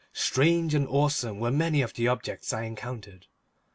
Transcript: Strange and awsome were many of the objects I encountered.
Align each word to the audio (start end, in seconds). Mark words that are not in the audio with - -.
Strange 0.13 0.73
and 0.73 0.87
awsome 0.87 1.39
were 1.39 1.51
many 1.51 1.83
of 1.83 1.93
the 1.93 2.07
objects 2.07 2.51
I 2.51 2.63
encountered. 2.63 3.27